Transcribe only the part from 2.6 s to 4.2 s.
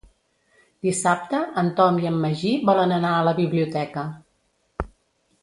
volen anar a la biblioteca.